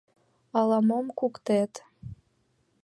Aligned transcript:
—Ала-мом 0.59 1.05
куктет. 1.19 1.73